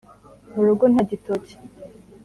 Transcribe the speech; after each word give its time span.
mu 0.53 0.61
rugo 0.67 0.85
nta 0.93 1.03
gitoki 1.09 1.55